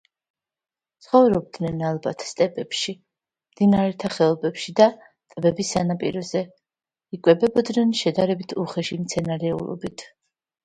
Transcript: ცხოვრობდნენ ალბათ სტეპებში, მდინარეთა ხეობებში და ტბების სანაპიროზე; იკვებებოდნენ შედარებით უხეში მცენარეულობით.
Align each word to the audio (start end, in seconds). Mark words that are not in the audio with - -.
ცხოვრობდნენ 1.07 1.81
ალბათ 1.89 2.23
სტეპებში, 2.29 2.93
მდინარეთა 3.51 4.09
ხეობებში 4.15 4.73
და 4.79 4.87
ტბების 5.35 5.69
სანაპიროზე; 5.77 6.41
იკვებებოდნენ 7.19 7.91
შედარებით 8.01 8.57
უხეში 8.65 8.97
მცენარეულობით. 9.03 10.07